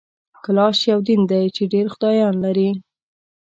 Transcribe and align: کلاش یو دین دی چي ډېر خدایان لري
کلاش 0.43 0.77
یو 0.91 0.99
دین 1.07 1.21
دی 1.31 1.43
چي 1.55 1.63
ډېر 1.73 1.85
خدایان 1.93 2.35
لري 2.45 2.69